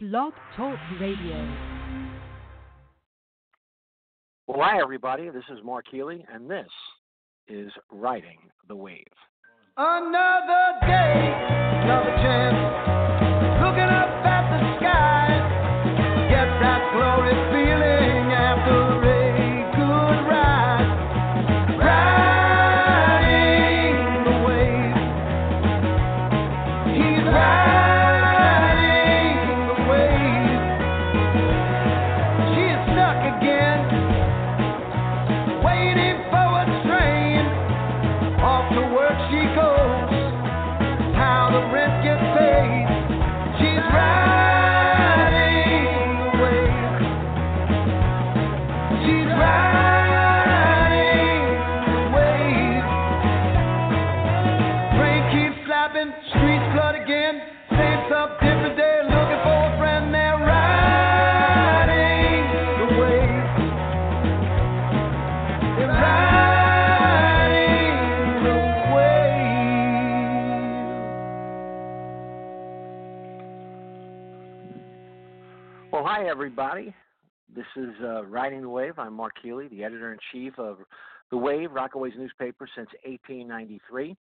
[0.00, 1.56] Blog Talk Radio.
[4.46, 5.28] Well, hi, everybody.
[5.28, 6.68] This is Mark Healey, and this
[7.48, 8.38] is Riding
[8.68, 9.02] the Wave.
[9.76, 11.34] Another day,
[11.82, 13.07] another chance.
[78.88, 78.98] Wave.
[78.98, 80.78] I'm Mark Healey, the editor in chief of
[81.30, 84.16] The Wave, Rockaway's newspaper since 1893.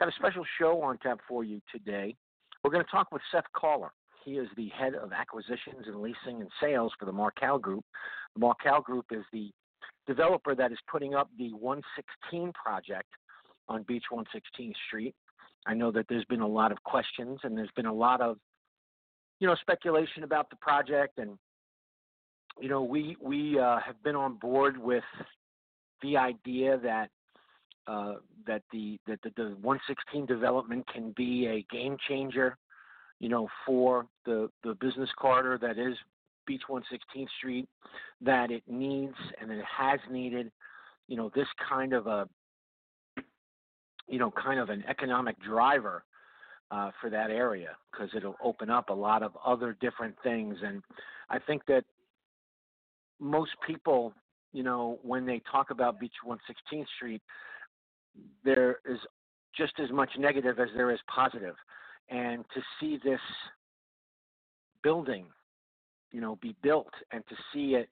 [0.00, 2.16] Got a special show on tap for you today.
[2.64, 3.92] We're going to talk with Seth Caller.
[4.24, 7.84] He is the head of acquisitions and leasing and sales for the Marcal Group.
[8.34, 9.50] The Marcal Group is the
[10.08, 13.08] developer that is putting up the 116 project
[13.68, 15.14] on Beach 116th Street.
[15.66, 18.38] I know that there's been a lot of questions and there's been a lot of
[19.38, 21.38] you know speculation about the project and
[22.60, 25.04] you know we we uh, have been on board with
[26.02, 27.10] the idea that
[27.86, 28.14] uh,
[28.46, 32.56] that the that the, the 116 development can be a game changer
[33.18, 35.96] you know for the the business corridor that is
[36.46, 37.68] Beach 116th Street
[38.20, 40.50] that it needs and it has needed
[41.08, 42.28] you know this kind of a
[44.08, 46.04] you know kind of an economic driver
[46.70, 50.56] uh, for that area because it'll open up a lot of other different things.
[50.62, 50.82] And
[51.28, 51.84] I think that
[53.20, 54.12] most people,
[54.52, 57.22] you know, when they talk about Beach 116th Street,
[58.44, 58.98] there is
[59.56, 61.54] just as much negative as there is positive.
[62.08, 63.20] And to see this
[64.82, 65.26] building,
[66.10, 67.88] you know, be built and to see it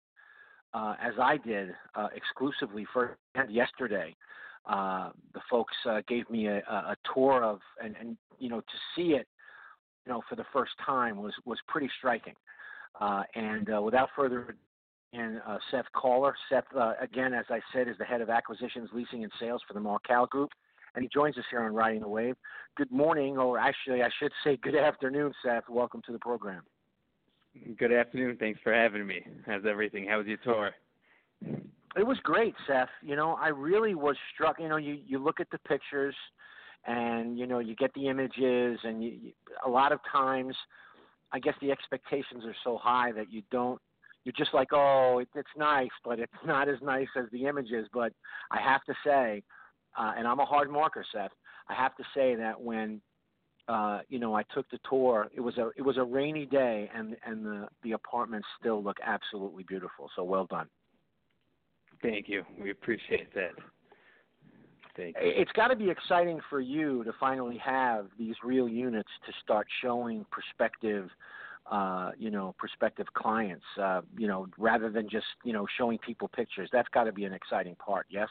[0.72, 3.16] uh, as I did uh, exclusively for
[3.48, 4.14] yesterday,
[4.66, 8.76] uh, the folks uh, gave me a, a tour of and, and you know to
[8.96, 9.26] see it
[10.06, 12.32] you know for the first time was was pretty striking
[13.00, 14.56] uh, and uh, without further
[15.14, 18.90] and uh, Seth Caller Seth uh, again as I said is the head of acquisitions
[18.92, 20.50] leasing and sales for the Marcal Group
[20.94, 22.36] and he joins us here on Riding the Wave
[22.76, 26.62] good morning or actually I should say good afternoon Seth welcome to the program
[27.78, 28.36] Good afternoon.
[28.38, 29.24] Thanks for having me.
[29.46, 30.06] How's everything?
[30.08, 30.72] How was your tour?
[31.96, 32.88] It was great, Seth.
[33.02, 34.58] You know, I really was struck.
[34.58, 36.16] You know, you you look at the pictures,
[36.86, 39.32] and you know, you get the images, and you, you
[39.64, 40.56] a lot of times,
[41.32, 43.80] I guess the expectations are so high that you don't.
[44.24, 47.86] You're just like, oh, it, it's nice, but it's not as nice as the images.
[47.92, 48.12] But
[48.50, 49.42] I have to say,
[49.98, 51.32] uh, and I'm a hard marker, Seth.
[51.68, 53.00] I have to say that when
[53.68, 55.28] uh, you know, I took the tour.
[55.34, 58.98] It was a it was a rainy day, and and the the apartments still look
[59.02, 60.10] absolutely beautiful.
[60.14, 60.68] So well done.
[62.02, 62.44] Thank you.
[62.60, 63.52] We appreciate that.
[64.96, 65.22] Thank you.
[65.22, 69.66] It's got to be exciting for you to finally have these real units to start
[69.82, 71.08] showing prospective,
[71.70, 73.64] uh, you know, prospective clients.
[73.80, 76.68] Uh, you know, rather than just you know showing people pictures.
[76.72, 78.06] That's got to be an exciting part.
[78.10, 78.28] Yes.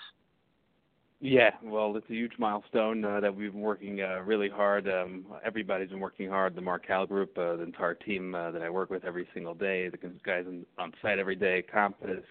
[1.26, 4.90] Yeah, well, it's a huge milestone uh, that we've been working uh, really hard.
[4.90, 6.54] Um, everybody's been working hard.
[6.54, 9.88] The Marcal Group, uh, the entire team uh, that I work with every single day,
[9.88, 10.44] the guys
[10.78, 12.26] on, site every day, Compass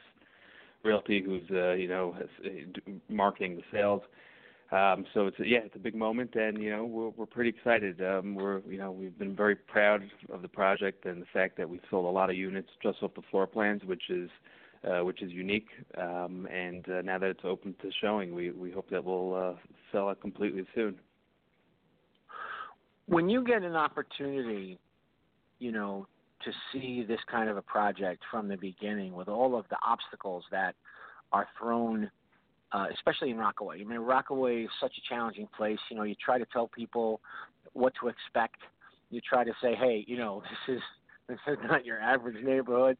[0.84, 2.14] Realty, who's uh, you know
[2.44, 4.02] uh, marketing the sales.
[4.72, 8.00] Um, so it's yeah, it's a big moment, and you know we're we're pretty excited.
[8.00, 10.02] Um, we're you know we've been very proud
[10.32, 13.12] of the project and the fact that we've sold a lot of units just off
[13.14, 14.30] the floor plans, which is
[14.84, 15.68] uh, which is unique.
[15.98, 19.54] Um, and uh, now that it's open to showing, we, we hope that we'll uh,
[19.92, 20.96] sell it completely soon.
[23.06, 24.78] When you get an opportunity,
[25.58, 26.06] you know,
[26.44, 30.44] to see this kind of a project from the beginning with all of the obstacles
[30.50, 30.74] that
[31.30, 32.10] are thrown,
[32.72, 33.80] uh, especially in Rockaway.
[33.80, 35.78] I mean, Rockaway is such a challenging place.
[35.90, 37.20] You know, you try to tell people
[37.74, 38.56] what to expect.
[39.10, 40.82] You try to say, hey, you know, this is
[41.28, 42.96] this is not your average neighborhood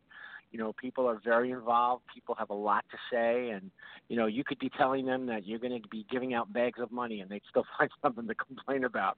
[0.53, 2.05] You know, people are very involved.
[2.15, 3.71] People have a lot to say, and
[4.09, 6.79] you know, you could be telling them that you're going to be giving out bags
[6.81, 9.17] of money, and they'd still find something to complain about.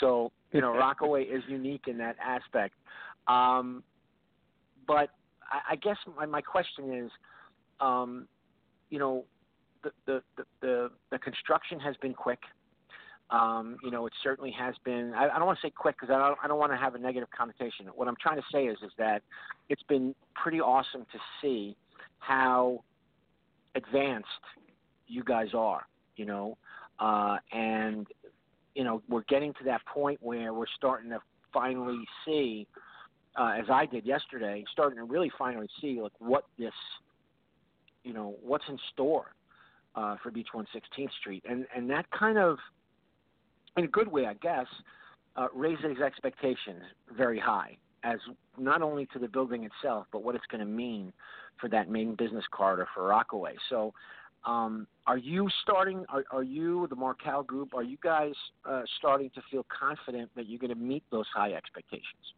[0.00, 2.74] So, you know, Rockaway is unique in that aspect.
[3.28, 3.84] Um,
[4.86, 5.10] but
[5.50, 7.10] I, I guess my, my question is,
[7.80, 8.26] um,
[8.90, 9.24] you know,
[10.06, 10.22] the,
[10.60, 12.40] the the construction has been quick.
[13.30, 15.14] Um, you know, it certainly has been.
[15.14, 16.94] I, I don't want to say quick because I don't, I don't want to have
[16.94, 17.86] a negative connotation.
[17.94, 19.22] What I'm trying to say is, is that
[19.70, 21.76] it's been pretty awesome to see
[22.18, 22.84] how
[23.74, 24.28] advanced
[25.06, 25.86] you guys are.
[26.16, 26.58] You know,
[27.00, 28.06] uh, and
[28.74, 31.20] you know we're getting to that point where we're starting to
[31.52, 32.66] finally see,
[33.36, 36.72] uh, as I did yesterday, starting to really finally see like what this,
[38.04, 39.34] you know, what's in store
[39.94, 42.58] uh, for Beach 116th Street, and and that kind of
[43.76, 44.66] in a good way, I guess,
[45.36, 46.82] uh, raises expectations
[47.16, 48.18] very high as
[48.58, 51.12] not only to the building itself, but what it's going to mean
[51.60, 53.54] for that main business corridor for Rockaway.
[53.70, 53.94] So,
[54.44, 56.04] um, are you starting?
[56.08, 57.74] Are, are you the Marcal Group?
[57.74, 58.32] Are you guys
[58.68, 62.34] uh, starting to feel confident that you're going to meet those high expectations?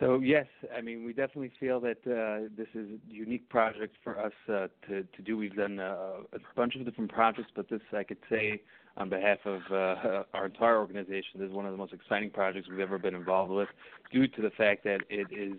[0.00, 0.46] So yes,
[0.76, 4.66] I mean we definitely feel that uh, this is a unique project for us uh,
[4.88, 5.36] to to do.
[5.36, 8.60] We've done uh, a bunch of different projects, but this I could say
[8.96, 12.68] on behalf of uh, our entire organization, this is one of the most exciting projects
[12.68, 13.68] we've ever been involved with,
[14.12, 15.58] due to the fact that it is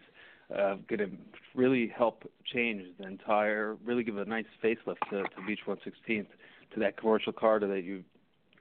[0.53, 1.09] uh, going to
[1.53, 6.27] really help change the entire, really give a nice facelift to, to Beach 116th,
[6.73, 8.03] to that commercial corridor that you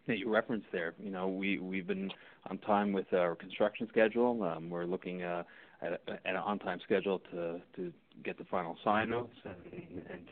[0.07, 0.95] that you referenced there.
[1.03, 2.11] You know, we we've been
[2.51, 4.43] on time with our construction schedule.
[4.43, 5.45] Um, we're looking uh,
[5.85, 7.61] at, an on-time schedule to
[8.25, 10.23] get the final sign notes and,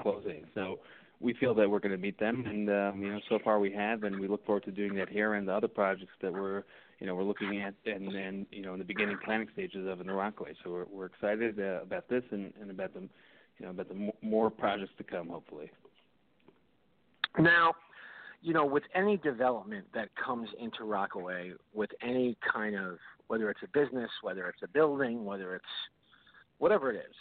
[0.00, 0.44] closing.
[0.54, 0.80] So
[1.20, 3.72] we feel that we're going to meet them, and um, you know, so far we
[3.72, 6.64] have, and we look forward to doing that here and the other projects that we're,
[6.98, 10.10] you know, we're looking at, and you know, in the beginning planning stages of in
[10.10, 10.54] Rockaway.
[10.64, 14.50] So we're excited uh, about this and and about the, you know, about the more
[14.50, 15.70] projects to come, hopefully.
[17.38, 17.74] Now,
[18.42, 22.98] you know, with any development that comes into Rockaway, with any kind of
[23.32, 25.64] whether it's a business, whether it's a building, whether it's
[26.58, 27.14] whatever it is,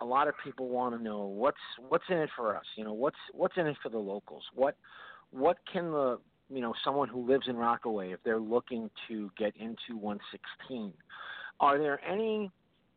[0.00, 1.58] a lot of people want to know what's
[1.90, 2.64] what's in it for us.
[2.76, 4.42] You know, what's what's in it for the locals.
[4.54, 4.74] What
[5.30, 6.18] what can the
[6.48, 10.94] you know someone who lives in Rockaway, if they're looking to get into 116,
[11.60, 12.50] are there any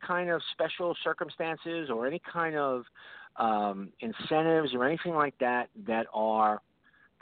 [0.07, 2.83] kind of special circumstances or any kind of
[3.35, 6.61] um, incentives or anything like that that are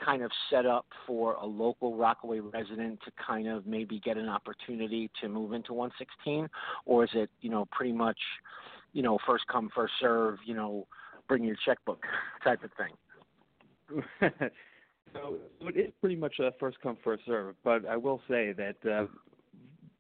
[0.04, 4.30] kind of set up for a local Rockaway resident to kind of maybe get an
[4.30, 6.50] opportunity to move into 116,
[6.86, 8.18] or is it you know pretty much
[8.94, 10.88] you know, first come, first serve, you know,
[11.28, 12.02] bring your checkbook
[12.44, 12.94] type of thing.
[15.14, 17.56] so it is pretty much a first come, first serve.
[17.64, 19.08] But I will say that, uh,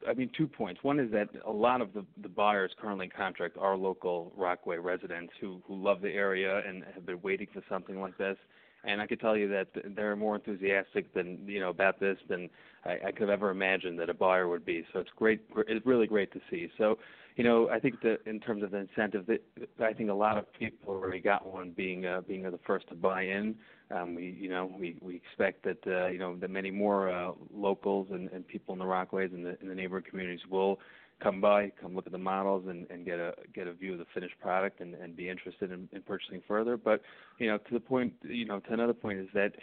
[0.07, 0.83] I mean, two points.
[0.83, 4.77] One is that a lot of the, the buyers currently in contract are local Rockaway
[4.77, 8.37] residents who, who love the area and have been waiting for something like this.
[8.83, 12.49] And I can tell you that they're more enthusiastic than you know about this than
[12.85, 14.85] I, I could have ever imagined that a buyer would be.
[14.91, 15.41] So it's great.
[15.67, 16.69] It's really great to see.
[16.77, 16.97] So
[17.35, 19.41] you know, I think that in terms of the incentive, that
[19.79, 22.95] I think a lot of people already got one being uh, being the first to
[22.95, 23.55] buy in.
[23.89, 27.31] Um, we, you know, we we expect that uh, you know that many more uh,
[27.53, 30.79] locals and, and people in the Rockaways and the in the neighboring communities will
[31.21, 33.99] come by, come look at the models, and, and get a get a view of
[33.99, 36.77] the finished product and, and be interested in, in purchasing further.
[36.77, 37.01] But
[37.39, 39.53] you know, to the point, you know, to another point is that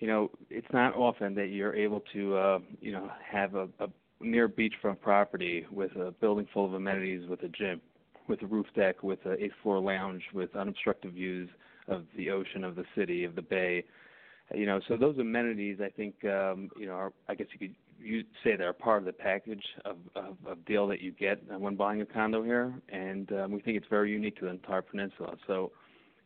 [0.00, 3.88] you know, it's not often that you're able to, uh, you know, have a, a
[4.20, 7.80] near beachfront property with a building full of amenities, with a gym,
[8.26, 11.50] with a roof deck, with a eighth floor lounge, with unobstructed views
[11.88, 13.84] of the ocean, of the city, of the bay.
[14.54, 17.76] You know, so those amenities, I think, um, you know, are, I guess you could
[18.02, 21.76] you say they're part of the package of, of, of deal that you get when
[21.76, 25.36] buying a condo here, and um, we think it's very unique to the entire peninsula.
[25.46, 25.72] So,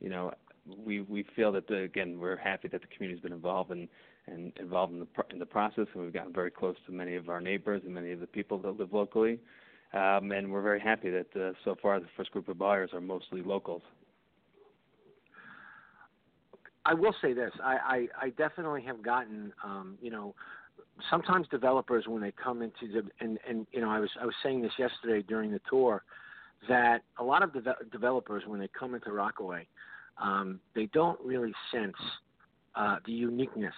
[0.01, 0.33] you know,
[0.67, 3.89] we we feel that the, again we're happy that the community's been involved and
[4.27, 7.29] and involved in the in the process, and we've gotten very close to many of
[7.29, 9.39] our neighbors and many of the people that live locally.
[9.93, 13.01] Um, and we're very happy that uh, so far the first group of buyers are
[13.01, 13.83] mostly locals.
[16.87, 20.35] I will say this: I, I, I definitely have gotten, um, you know,
[21.11, 24.35] sometimes developers when they come into the and and you know I was I was
[24.43, 26.03] saying this yesterday during the tour
[26.69, 29.67] that a lot of de- developers when they come into Rockaway,
[30.19, 31.97] um, they don't really sense
[32.75, 33.75] uh, the uniqueness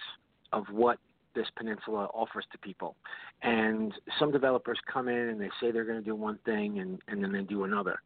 [0.53, 0.99] of what
[1.35, 2.95] this peninsula offers to people.
[3.43, 6.99] And some developers come in and they say they're going to do one thing and,
[7.07, 8.01] and then they do another.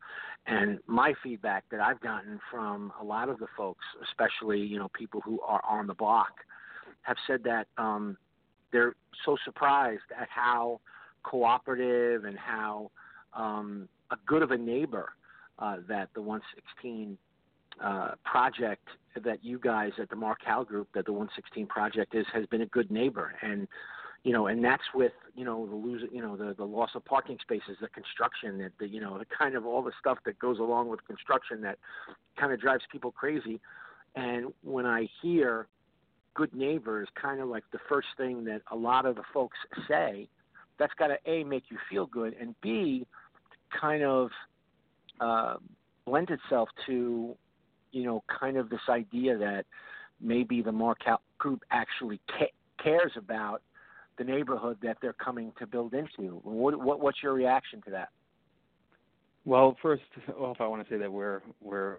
[0.47, 4.89] And my feedback that I've gotten from a lot of the folks, especially, you know,
[4.89, 6.31] people who are on the block,
[7.03, 8.17] have said that um,
[8.71, 10.79] they're so surprised at how
[11.23, 12.91] cooperative and how
[13.33, 15.13] um, a good of a neighbor
[15.59, 17.17] uh, that the 116
[17.83, 18.87] uh, project
[19.23, 22.65] that you guys at the Marcal Group, that the 116 project is, has been a
[22.67, 23.67] good neighbor, and
[24.23, 27.03] you know, and that's with you know the lose, you know, the the loss of
[27.05, 30.37] parking spaces, the construction, that the you know, the kind of all the stuff that
[30.39, 31.79] goes along with construction that
[32.39, 33.59] kind of drives people crazy.
[34.15, 35.67] And when I hear
[36.33, 39.57] good neighbors, kind of like the first thing that a lot of the folks
[39.87, 40.27] say,
[40.79, 43.05] that's got to a make you feel good, and b
[43.79, 44.29] kind of
[45.19, 45.55] uh,
[46.05, 47.35] lend itself to
[47.91, 49.65] you know, kind of this idea that
[50.19, 53.61] maybe the Marcal group actually ca- cares about
[54.17, 56.39] the neighborhood that they're coming to build into.
[56.43, 58.09] What, what, what's your reaction to that?
[59.45, 60.03] Well, first,
[60.39, 61.97] well, if I want to say that we're we're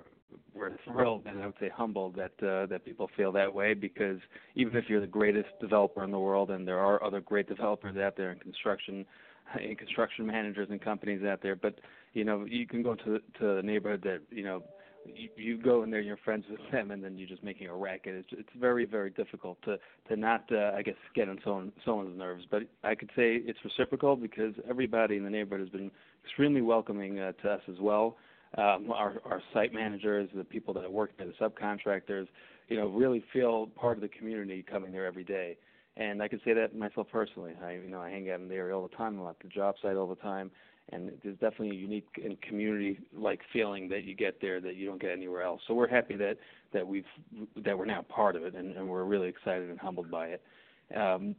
[0.55, 4.19] we're thrilled and I would say humbled that uh, that people feel that way because
[4.55, 7.97] even if you're the greatest developer in the world and there are other great developers
[7.97, 9.05] out there in construction,
[9.61, 11.79] in construction managers and companies out there, but
[12.13, 14.63] you know you can go to to a neighborhood that you know
[15.07, 17.75] you, you go in there, you're friends with them, and then you're just making a
[17.75, 18.15] racket.
[18.15, 22.19] It's it's very very difficult to to not uh, I guess get on someone someone's
[22.19, 22.45] nerves.
[22.51, 25.91] But I could say it's reciprocal because everybody in the neighborhood has been
[26.25, 28.17] extremely welcoming uh, to us as well.
[28.59, 32.29] Um, our our site managers, the people that work there, the subcontractors,
[32.69, 35.57] you know, really feel part of the community coming there every day.
[35.97, 37.55] And I can say that myself personally.
[37.65, 39.19] I you know I hang out in the area all the time.
[39.19, 40.51] I'm at the job site all the time
[40.91, 45.01] and there's definitely a unique and community-like feeling that you get there that you don't
[45.01, 45.61] get anywhere else.
[45.67, 46.37] So we're happy that
[46.73, 47.05] that we've
[47.65, 50.43] that we're now part of it, and, and we're really excited and humbled by it.
[50.97, 51.35] Um,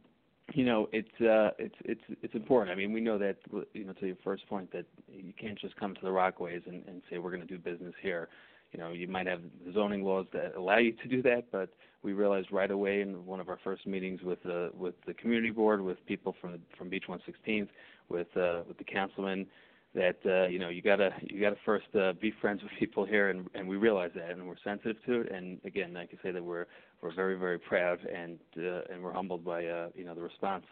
[0.52, 2.70] you know, it's uh, it's it's it's important.
[2.70, 3.36] I mean, we know that
[3.72, 6.82] you know to your first point that you can't just come to the Rockaways and,
[6.86, 8.28] and say we're going to do business here.
[8.72, 9.40] You know, you might have
[9.72, 11.70] zoning laws that allow you to do that, but
[12.02, 15.50] we realized right away in one of our first meetings with the with the community
[15.50, 17.68] board, with people from from Beach 116th,
[18.08, 19.46] with uh, with the councilman
[19.94, 23.30] that uh, you know you gotta you gotta first uh, be friends with people here,
[23.30, 25.32] and and we realize that, and we're sensitive to it.
[25.32, 26.66] And again, I can say that we're
[27.04, 30.64] we're very very proud and uh, and we're humbled by uh, you know the response.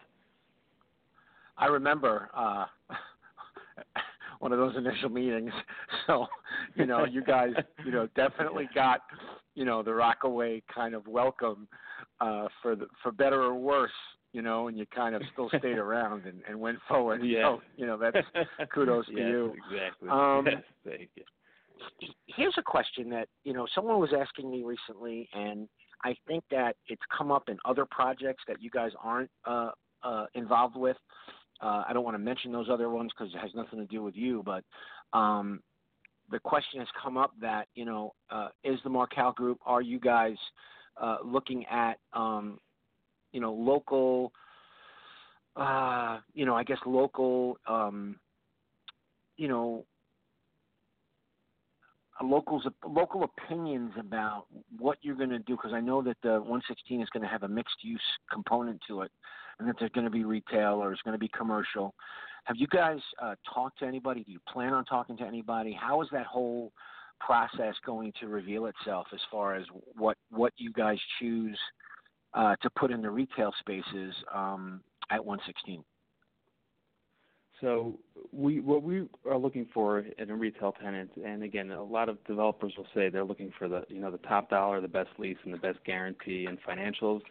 [1.59, 2.65] I remember uh,
[4.39, 5.51] one of those initial meetings.
[6.07, 6.25] So
[6.75, 7.53] you know you guys
[7.85, 9.01] you know definitely got
[9.55, 11.67] you know the Rockaway kind of welcome
[12.19, 13.91] uh, for the for better or worse
[14.33, 17.23] you know, and you kind of still stayed around and, and went forward.
[17.23, 17.43] Yeah.
[17.43, 18.17] So, you know, that's
[18.73, 19.53] kudos to yes, you.
[19.71, 20.09] Exactly.
[20.09, 20.47] Um,
[20.83, 21.23] thank you.
[22.25, 25.69] Here's a question that, you know, someone was asking me recently, and
[26.03, 29.71] I think that it's come up in other projects that you guys aren't uh,
[30.03, 30.97] uh, involved with.
[31.61, 34.03] Uh, I don't want to mention those other ones because it has nothing to do
[34.03, 34.63] with you, but
[35.17, 35.61] um,
[36.29, 39.99] the question has come up that, you know, uh, is the Marcal Group, are you
[39.99, 40.35] guys
[41.01, 42.59] uh, looking at um,
[43.33, 44.31] you know local
[45.57, 48.15] uh you know i guess local um
[49.35, 49.83] you know
[52.21, 54.45] locals local opinions about
[54.77, 57.43] what you're going to do because I know that the 116 is going to have
[57.43, 58.01] a mixed use
[58.31, 59.11] component to it,
[59.59, 61.93] and that there's going to be retail or it's going to be commercial.
[62.45, 64.23] Have you guys uh, talked to anybody?
[64.23, 65.77] Do you plan on talking to anybody?
[65.79, 66.71] How is that whole
[67.19, 69.65] process going to reveal itself as far as
[69.95, 71.57] what what you guys choose
[72.33, 75.83] uh, to put in the retail spaces um, at 116?
[77.63, 77.97] So
[78.33, 82.21] we what we are looking for in a retail tenant, and again, a lot of
[82.25, 85.37] developers will say they're looking for the you know the top dollar, the best lease,
[85.45, 87.21] and the best guarantee and financials.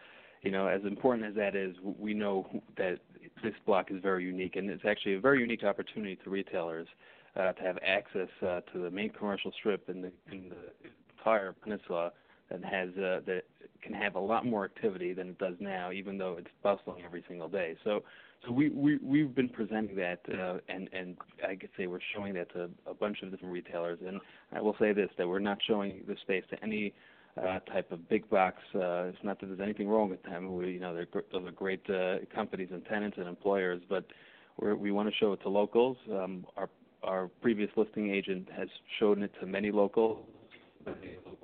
[0.40, 2.48] You know, as important as that is, we know
[2.78, 2.98] that
[3.44, 6.88] this block is very unique, and it's actually a very unique opportunity to retailers
[7.36, 11.52] uh, to have access uh, to the main commercial strip in the in the entire
[11.52, 12.10] peninsula
[12.50, 13.42] that has uh, that
[13.82, 17.24] can have a lot more activity than it does now, even though it's bustling every
[17.28, 17.76] single day.
[17.84, 18.02] So,
[18.46, 22.34] so we we we've been presenting that, uh, and and I could say we're showing
[22.34, 23.98] that to a bunch of different retailers.
[24.06, 24.20] And
[24.52, 26.94] I will say this: that we're not showing the space to any
[27.36, 28.58] uh, type of big box.
[28.74, 30.54] Uh, it's not that there's anything wrong with them.
[30.54, 34.04] We, you know, they're those are great uh, companies and tenants and employers, but
[34.58, 35.96] we're, we want to show it to locals.
[36.10, 36.68] Um, our
[37.02, 38.68] our previous listing agent has
[39.00, 40.24] shown it to many locals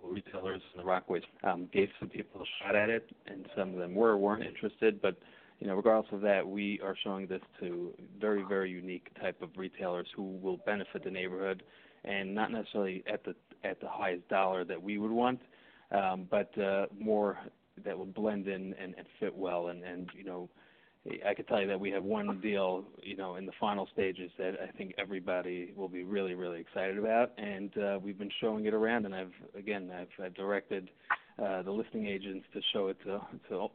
[0.09, 3.79] retailers in the Rockaways um, gave some people a shot at it, and some of
[3.79, 5.01] them were weren't interested.
[5.01, 5.17] But
[5.61, 9.51] you know, regardless of that, we are showing this to very very unique type of
[9.57, 11.63] retailers who will benefit the neighborhood,
[12.05, 13.35] and not necessarily at the
[13.65, 15.41] at the highest dollar that we would want,
[15.91, 17.39] um, but uh, more
[17.85, 20.49] that would blend in and, and fit well, and and you know
[21.27, 24.31] I could tell you that we have one deal, you know, in the final stages
[24.39, 28.67] that I think everybody will be really, really excited about, and uh, we've been showing
[28.67, 29.07] it around.
[29.07, 30.91] And I've again, I've, I've directed
[31.43, 33.69] uh, the listing agents to show it to, to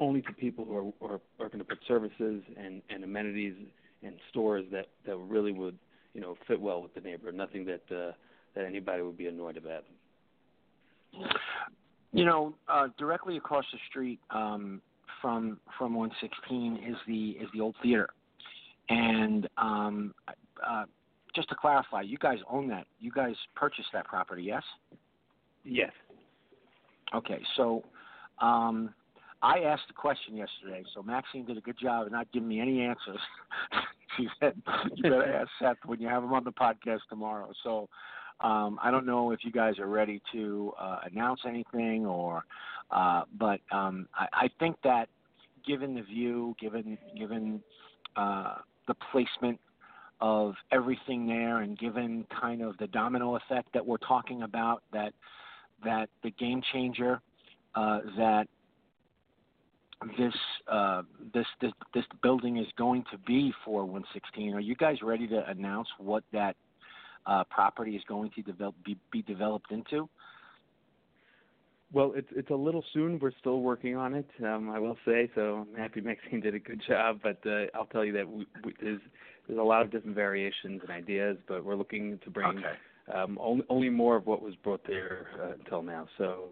[0.00, 3.54] only to people who are, are, are going to put services and, and amenities
[4.02, 5.78] and stores that that really would,
[6.14, 7.34] you know, fit well with the neighborhood.
[7.34, 8.12] Nothing that uh,
[8.54, 9.84] that anybody would be annoyed about.
[12.12, 14.80] You know, uh, directly across the street um,
[15.20, 18.08] from from 116 is the is the old theater,
[18.88, 20.14] and um,
[20.66, 20.84] uh,
[21.34, 22.86] just to clarify, you guys own that.
[23.00, 24.62] You guys purchased that property, yes?
[25.64, 25.92] Yes.
[27.14, 27.84] Okay, so
[28.40, 28.94] um,
[29.42, 32.60] I asked the question yesterday, so Maxine did a good job of not giving me
[32.60, 33.20] any answers.
[34.16, 34.60] she said,
[34.94, 37.88] "You better ask Seth when you have him on the podcast tomorrow." So
[38.40, 42.44] um, I don't know if you guys are ready to uh, announce anything, or
[42.90, 45.08] uh, but um, I, I think that
[45.66, 47.62] given the view, given given
[48.16, 49.60] uh, the placement
[50.20, 55.12] of everything there, and given kind of the domino effect that we're talking about, that
[55.84, 57.20] that the game changer
[57.74, 58.48] uh, that
[60.16, 60.34] this,
[60.70, 61.02] uh,
[61.34, 64.54] this this this building is going to be for 116.
[64.54, 66.56] Are you guys ready to announce what that
[67.26, 70.08] uh, property is going to develop be, be developed into?
[71.92, 73.18] Well, it's it's a little soon.
[73.18, 74.28] We're still working on it.
[74.44, 75.66] Um, I will say so.
[75.76, 79.00] Happy Maxine did a good job, but uh, I'll tell you that we, we, there's
[79.46, 82.74] there's a lot of different variations and ideas, but we're looking to bring okay.
[83.14, 86.06] um, only only more of what was brought there uh, until now.
[86.18, 86.50] So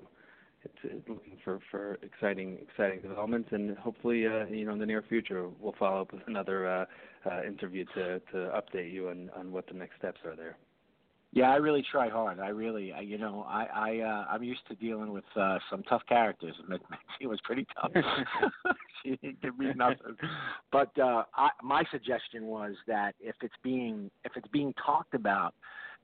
[0.65, 4.87] it's, it's looking for for exciting exciting developments, and hopefully, uh, you know, in the
[4.87, 6.85] near future, we'll follow up with another uh,
[7.31, 10.57] uh, interview to to update you on on what the next steps are there.
[11.37, 12.41] Yeah, I really try hard.
[12.41, 15.83] I really, I, you know, I, I, uh, I'm used to dealing with uh, some
[15.83, 16.55] tough characters.
[17.21, 17.91] She was pretty tough.
[19.03, 20.17] she didn't give me nothing.
[20.73, 25.53] But uh, I, my suggestion was that if it's being, if it's being talked about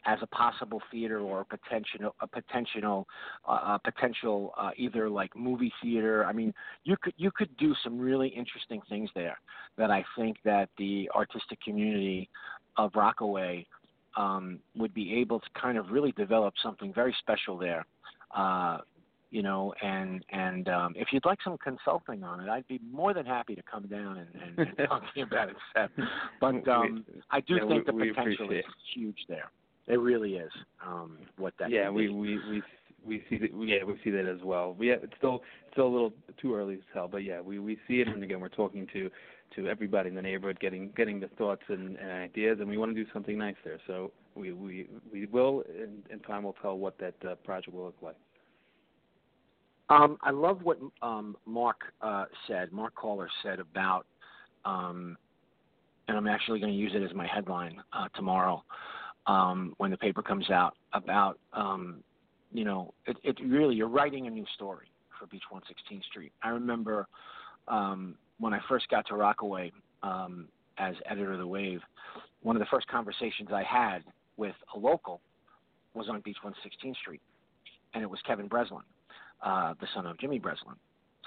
[0.05, 3.07] as a possible theater or a potential a potential
[3.49, 6.27] uh, a potential uh, either like movie theater.
[6.27, 6.53] I mean,
[6.85, 9.39] you could you could do some really interesting things there
[9.79, 12.29] that I think that the artistic community
[12.77, 13.67] of Rockaway
[14.17, 17.87] um, would be able to kind of really develop something very special there.
[18.37, 18.79] Uh,
[19.31, 23.15] you know, and and um, if you'd like some consulting on it, I'd be more
[23.15, 25.91] than happy to come down and, and, and talk to you about it, Seth.
[26.39, 28.65] But um, I do yeah, think we, the potential is
[28.95, 29.51] huge there.
[29.89, 30.53] It really is.
[30.87, 32.63] Um, what that yeah, we we we
[33.07, 34.75] we see that yeah we see that as well.
[34.79, 38.01] We it's still still a little too early to tell, but yeah, we we see
[38.01, 39.11] it, and again we're talking to
[39.57, 42.95] to everybody in the neighborhood, getting getting the thoughts and, and ideas, and we want
[42.95, 43.79] to do something nice there.
[43.87, 47.85] So we we we will, and, and time will tell what that uh, project will
[47.85, 48.17] look like.
[49.89, 52.73] Um, I love what um, Mark uh, said.
[52.73, 54.07] Mark Caller said about,
[54.65, 55.19] um,
[56.09, 58.65] and I'm actually going to use it as my headline uh, tomorrow
[59.27, 62.03] um, when the paper comes out about, um,
[62.53, 64.87] you know, it, it really you're writing a new story
[65.19, 66.33] for Beach 116th Street.
[66.43, 67.07] I remember
[67.69, 71.81] um, when I first got to Rockaway um, as editor of the Wave,
[72.43, 74.03] one of the first conversations I had
[74.37, 75.21] with a local
[75.95, 77.21] was on Beach 116th Street,
[77.95, 78.83] and it was Kevin Breslin,
[79.43, 80.77] uh, the son of Jimmy Breslin,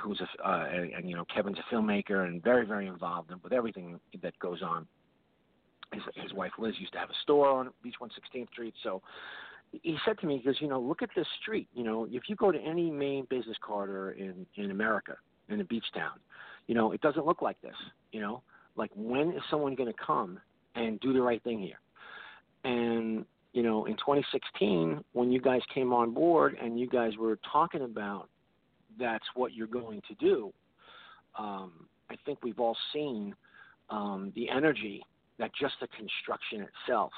[0.02, 3.54] who's a, uh, and you know Kevin's a filmmaker and very very involved in, with
[3.54, 4.88] everything that goes on.
[5.94, 9.02] His, his wife Liz used to have a store on Beach 116th Street, so
[9.84, 11.68] he said to me, he goes, you know, look at this street.
[11.74, 15.16] You know, if you go to any main business corridor in in America,
[15.50, 16.20] in a beach town,
[16.68, 17.76] you know, it doesn't look like this.
[18.12, 18.42] You know,
[18.76, 20.40] like when is someone going to come
[20.76, 21.80] and do the right thing here?
[22.64, 27.40] And you know, in 2016, when you guys came on board and you guys were
[27.52, 28.28] talking about
[29.00, 30.54] that's what you're going to do,
[31.40, 31.72] um,
[32.10, 33.34] I think we've all seen
[33.90, 35.04] um, the energy
[35.40, 37.12] that just the construction itself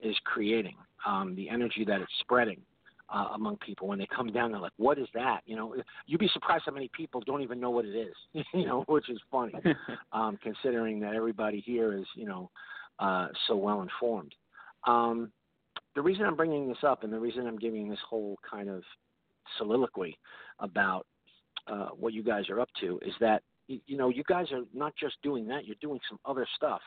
[0.00, 0.76] is creating,
[1.06, 2.60] um, the energy that it's spreading.
[3.08, 6.18] Uh, among people when they come down, they're like, "What is that?" You know, you'd
[6.18, 8.14] be surprised how many people don't even know what it is.
[8.52, 9.54] you know, which is funny,
[10.12, 12.50] um, considering that everybody here is, you know,
[12.98, 14.34] uh, so well informed.
[14.88, 15.30] Um,
[15.94, 18.82] the reason I'm bringing this up and the reason I'm giving this whole kind of
[19.56, 20.18] soliloquy
[20.58, 21.06] about
[21.68, 24.94] uh, what you guys are up to is that you know you guys are not
[24.96, 26.80] just doing that; you're doing some other stuff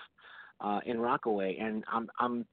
[0.62, 2.46] uh, in Rockaway, and I'm I'm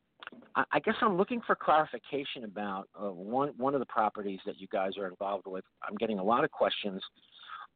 [0.72, 4.66] I guess I'm looking for clarification about uh, one one of the properties that you
[4.68, 5.64] guys are involved with.
[5.86, 7.02] I'm getting a lot of questions.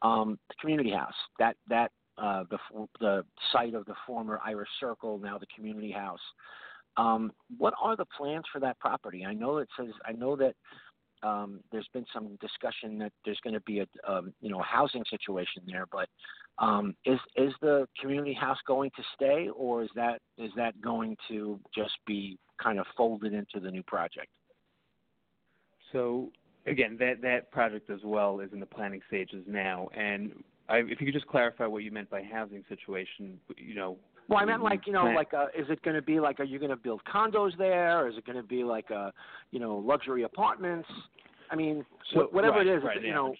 [0.03, 2.59] Um, the community house that that uh, the
[3.00, 6.20] the site of the former Irish Circle, now the community house.
[6.96, 9.24] Um, what are the plans for that property?
[9.24, 10.55] I know it says I know that
[11.22, 15.04] um, there's been some discussion that there's going to be a um, you know housing
[15.11, 16.09] situation there, but
[16.59, 21.16] um, is is the community house going to stay, or is that is that going
[21.28, 24.28] to just be kind of folded into the new project?
[25.92, 26.30] So
[26.66, 30.33] again, that that project as well is in the planning stages now, and
[30.68, 33.98] I, if you could just clarify what you meant by housing situation, you know,
[34.30, 36.44] Well, I meant like you know, like uh, is it going to be like are
[36.44, 39.12] you going to build condos there, or is it going to be like a
[39.50, 40.88] you know luxury apartments?
[41.50, 43.14] I mean, So- wh- whatever right, it is, right, you yeah.
[43.14, 43.34] know.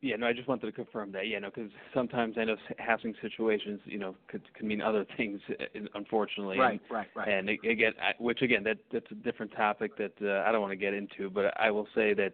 [0.00, 1.26] Yeah, no, I just wanted to confirm that.
[1.26, 5.40] Yeah, no, because sometimes I know housing situations, you know, could could mean other things,
[5.50, 5.64] uh,
[5.96, 6.52] unfortunately.
[6.54, 7.28] and- Right, right, right.
[7.28, 10.70] And again, I, which again, that that's a different topic that uh, I don't want
[10.70, 12.32] to get into, but I will say that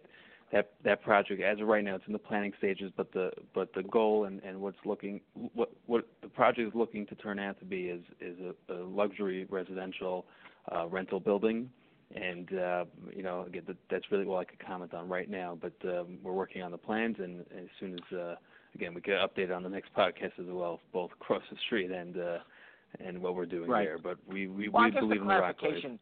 [0.51, 3.73] that that project, as of right now, it's in the planning stages, but the but
[3.73, 5.19] the goal and and what's looking
[5.53, 8.37] what what the project is looking to turn out to be is is
[8.69, 10.25] a, a luxury residential
[10.73, 11.69] uh, rental building.
[12.15, 15.57] And uh, you know, again, that, that's really all I could comment on right now.
[15.59, 18.35] But um, we're working on the plans, and as soon as uh,
[18.75, 22.17] again we get updated on the next podcast as well, both across the street and
[22.17, 22.37] uh,
[23.03, 23.85] and what we're doing Right.
[23.85, 23.97] there.
[23.97, 25.99] But we we, Well, we believe in the Rockaways.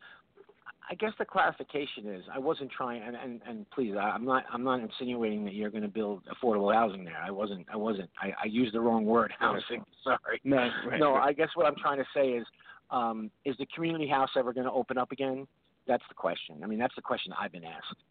[0.89, 4.43] I guess the clarification is I wasn't trying, and, and, and please, I, I'm not
[4.52, 7.17] I'm not insinuating that you're going to build affordable housing there.
[7.17, 9.84] I wasn't I wasn't I, I used the wrong word, housing.
[10.04, 10.41] Sorry.
[10.43, 11.30] No, right, no, right.
[11.30, 12.46] I guess what I'm trying to say is,
[12.91, 15.48] um, is the community house ever going to open up again?
[15.88, 16.62] That's the question.
[16.63, 18.04] I mean, that's the question I've been asked.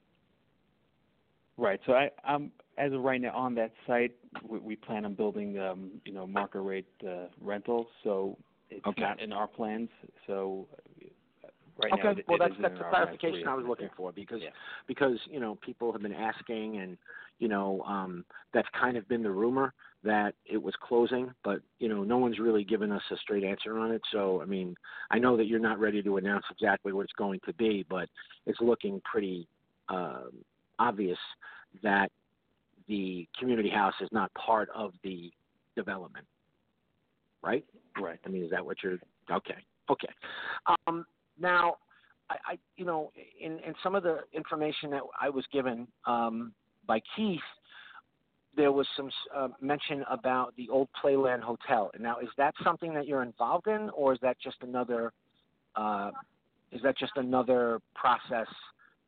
[1.59, 1.81] Right.
[1.87, 4.13] So I, I'm as of right now on that site,
[4.47, 7.87] we, we plan on building, um, you know, market rate uh, rentals.
[8.03, 8.39] So
[8.71, 9.03] it's Okay.
[9.03, 9.91] not in our plans.
[10.27, 10.67] So
[11.79, 13.95] right okay, now, well, that's that's the clarification I was looking there.
[13.97, 14.51] for because Yeah.
[14.87, 16.97] because you know people have been asking and
[17.39, 21.89] you know um, that's kind of been the rumor that it was closing, but you
[21.89, 24.03] know no one's really given us a straight answer on it.
[24.11, 24.75] So I mean,
[25.11, 28.09] I know that you're not ready to announce exactly what it's going to be, but
[28.47, 29.47] it's looking pretty
[29.89, 30.33] um,
[30.79, 31.19] obvious
[31.83, 32.11] that
[32.89, 35.33] the community house is not part of the
[35.77, 36.27] development,
[37.43, 37.65] right?
[37.99, 38.19] Right.
[38.27, 38.99] I mean, is that what you're
[39.31, 39.57] okay?
[39.91, 40.09] Okay.
[40.87, 41.05] Um,
[41.39, 41.77] now,
[42.31, 46.53] I, I, you know, in, in some of the information that I was given um,
[46.87, 47.41] by Keith,
[48.55, 51.91] there was some uh, mention about the old Playland Hotel.
[51.99, 55.13] Now, is that something that you're involved in, or is that just another?
[55.75, 56.11] Uh,
[56.71, 58.47] is that just another process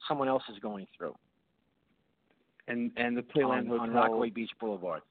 [0.08, 1.14] someone else is going through
[2.68, 5.02] And and the Playland on, on Rockaway Beach Boulevard?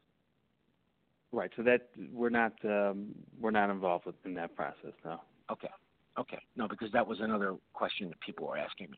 [1.31, 1.51] Right.
[1.55, 4.93] So that we're not um, we're not involved with in that process.
[5.05, 5.19] No.
[5.51, 5.69] Okay.
[6.17, 6.39] Okay.
[6.55, 8.97] No, because that was another question that people were asking me.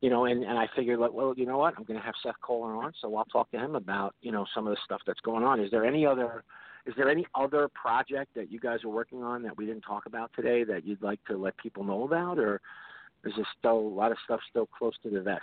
[0.00, 2.40] You know, and, and I figured like, well, you know what, I'm gonna have Seth
[2.42, 5.20] Caller on, so I'll talk to him about, you know, some of the stuff that's
[5.20, 5.60] going on.
[5.60, 6.44] Is there any other
[6.86, 10.06] is there any other project that you guys are working on that we didn't talk
[10.06, 12.60] about today that you'd like to let people know about or
[13.24, 15.42] is there still a lot of stuff still close to the vest?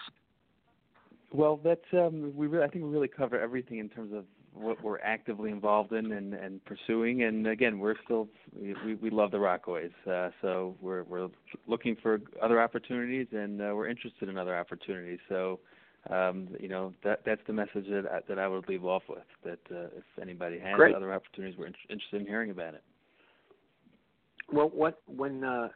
[1.31, 4.25] Well, that's um, we really, I think we really cover everything in terms of
[4.55, 7.23] what we're actively involved in and, and pursuing.
[7.23, 8.27] And again, we're still
[8.59, 11.29] we, we love the Rockaways, uh, so we're we're
[11.67, 15.19] looking for other opportunities and uh, we're interested in other opportunities.
[15.29, 15.59] So,
[16.09, 19.19] um, you know, that that's the message that I, that I would leave off with.
[19.43, 20.95] That uh, if anybody has Great.
[20.95, 22.83] other opportunities, we're in, interested in hearing about it.
[24.51, 25.69] Well, what when uh,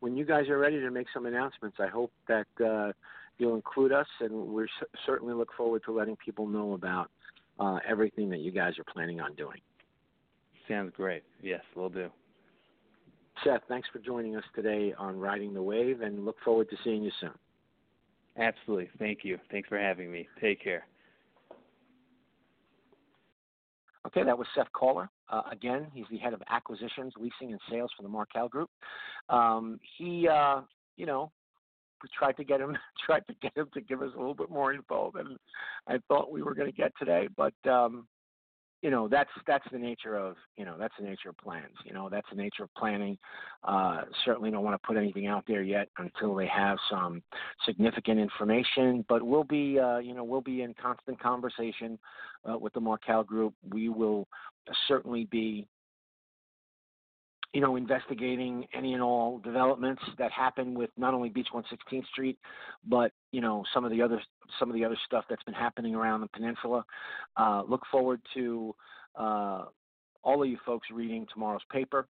[0.00, 2.92] when you guys are ready to make some announcements, I hope that uh,
[3.38, 4.66] you'll include us, and we
[5.04, 7.10] certainly look forward to letting people know about
[7.58, 9.60] uh, everything that you guys are planning on doing.
[10.68, 11.22] Sounds great.
[11.42, 12.10] Yes, we'll do.
[13.44, 17.02] Seth, thanks for joining us today on Riding the Wave, and look forward to seeing
[17.02, 17.34] you soon.
[18.38, 18.88] Absolutely.
[18.98, 19.38] Thank you.
[19.50, 20.26] Thanks for having me.
[20.40, 20.84] Take care.
[24.06, 25.08] Okay, that was Seth Caller.
[25.28, 28.70] Uh, again, he's the head of acquisitions, leasing, and sales for the Marcal Group.
[29.28, 30.60] Um, he, uh,
[30.96, 31.32] you know,
[32.16, 34.72] tried to get him tried to get him to give us a little bit more
[34.72, 35.36] info than
[35.86, 38.06] I thought we were going to get today, but um,
[38.82, 41.74] you know that's that's the nature of you know that's the nature of plans.
[41.84, 43.16] You know that's the nature of planning.
[43.64, 47.22] Uh, certainly don't want to put anything out there yet until they have some
[47.64, 49.04] significant information.
[49.08, 51.98] But we'll be uh, you know we'll be in constant conversation
[52.48, 53.54] uh, with the Marcal Group.
[53.70, 54.28] We will
[54.88, 55.66] certainly be
[57.56, 62.38] you know, investigating any and all developments that happen with not only Beach 116th Street,
[62.86, 64.20] but you know some of the other
[64.60, 66.84] some of the other stuff that's been happening around the peninsula.
[67.34, 68.74] Uh, look forward to
[69.18, 69.64] uh,
[70.22, 72.06] all of you folks reading tomorrow's paper.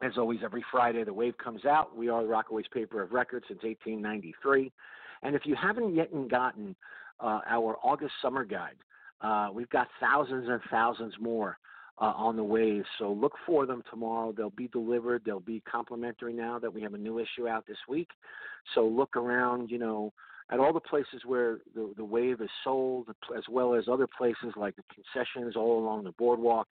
[0.00, 1.96] As always, every Friday the Wave comes out.
[1.96, 4.70] We are the Rockaway's paper of record since 1893,
[5.24, 6.76] and if you haven't yet gotten
[7.18, 8.76] uh, our August summer guide,
[9.22, 11.58] uh, we've got thousands and thousands more
[11.98, 12.82] uh, on the way.
[12.98, 14.32] So look for them tomorrow.
[14.36, 15.22] They'll be delivered.
[15.24, 18.08] They'll be complimentary now that we have a new issue out this week.
[18.74, 20.12] So look around, you know,
[20.50, 24.52] at all the places where the, the wave is sold, as well as other places
[24.56, 26.66] like the concessions all along the boardwalk.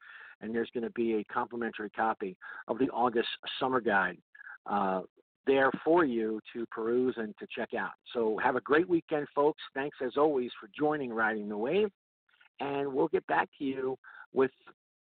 [0.41, 3.27] And there's going to be a complimentary copy of the August
[3.59, 4.17] summer guide
[4.65, 5.01] uh,
[5.45, 7.91] there for you to peruse and to check out.
[8.13, 9.61] So have a great weekend, folks.
[9.73, 11.89] Thanks as always for joining Riding the Wave.
[12.61, 13.97] And we'll get back to you
[14.33, 14.51] with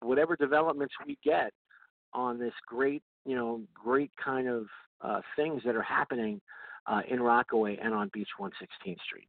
[0.01, 1.53] whatever developments we get
[2.13, 4.67] on this great, you know, great kind of
[5.01, 6.41] uh, things that are happening
[6.87, 9.29] uh, in Rockaway and on Beach 116th Street.